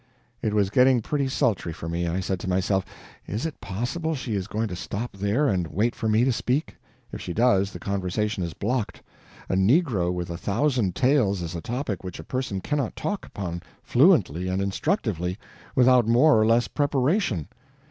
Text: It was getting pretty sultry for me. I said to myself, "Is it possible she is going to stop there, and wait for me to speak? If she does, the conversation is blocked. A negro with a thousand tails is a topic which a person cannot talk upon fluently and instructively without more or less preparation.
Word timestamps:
It 0.41 0.55
was 0.55 0.71
getting 0.71 1.03
pretty 1.03 1.27
sultry 1.27 1.71
for 1.71 1.87
me. 1.87 2.07
I 2.07 2.21
said 2.21 2.39
to 2.39 2.49
myself, 2.49 2.85
"Is 3.27 3.45
it 3.45 3.61
possible 3.61 4.15
she 4.15 4.33
is 4.33 4.47
going 4.47 4.67
to 4.69 4.75
stop 4.75 5.11
there, 5.15 5.47
and 5.47 5.67
wait 5.67 5.93
for 5.93 6.09
me 6.09 6.23
to 6.25 6.31
speak? 6.31 6.77
If 7.11 7.21
she 7.21 7.33
does, 7.33 7.71
the 7.71 7.77
conversation 7.77 8.41
is 8.41 8.55
blocked. 8.55 9.03
A 9.47 9.53
negro 9.53 10.11
with 10.11 10.31
a 10.31 10.37
thousand 10.37 10.95
tails 10.95 11.43
is 11.43 11.55
a 11.55 11.61
topic 11.61 12.03
which 12.03 12.17
a 12.19 12.23
person 12.23 12.61
cannot 12.61 12.95
talk 12.95 13.27
upon 13.27 13.61
fluently 13.83 14.47
and 14.47 14.59
instructively 14.59 15.37
without 15.75 16.07
more 16.07 16.39
or 16.39 16.47
less 16.47 16.67
preparation. 16.67 17.47